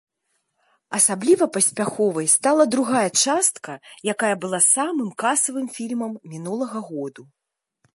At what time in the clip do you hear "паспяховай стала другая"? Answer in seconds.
1.57-3.05